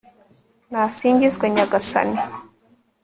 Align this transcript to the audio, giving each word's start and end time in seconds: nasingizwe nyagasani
nasingizwe 0.71 1.45
nyagasani 1.55 2.19